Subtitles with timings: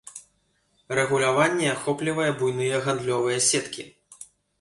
[0.99, 3.87] Рэгуляванне ахоплівае буйныя гандлёвыя сеткі.